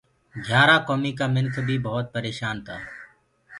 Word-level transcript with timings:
گھِيآرآ 0.45 0.77
ڪوميٚ 0.87 1.17
ڪآ 1.19 1.25
منِک 1.33 1.55
بيٚ 1.67 1.81
ڀوت 1.83 2.05
پريشآن 2.15 2.55
تآ 2.65 2.75